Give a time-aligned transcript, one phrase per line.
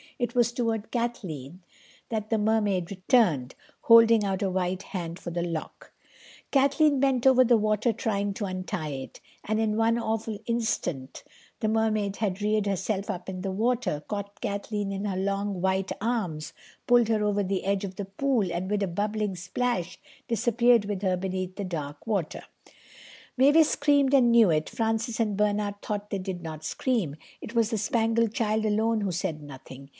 [0.17, 1.63] It was toward Kathleen
[2.09, 5.93] that the Mermaid turned, holding out a white hand for the lock.
[6.51, 11.23] Kathleen bent over the water trying to untie it, and in one awful instant
[11.59, 15.91] the Mermaid had reared herself up in the water, caught Kathleen in her long white
[16.01, 16.53] arms,
[16.85, 19.97] pulled her over the edge of the pool, and with a bubbling splash
[20.27, 22.43] disappeared with her beneath the dark water.
[22.43, 25.81] [Illustration: She caught Kathleen in her arms.] Mavis screamed and knew it; Francis and Bernard
[25.81, 27.15] thought they did not scream.
[27.41, 29.89] It was the Spangled Child alone who said nothing.